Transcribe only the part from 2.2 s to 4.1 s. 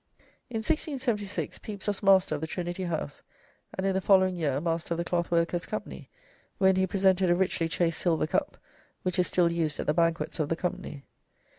of the Trinity House, and in the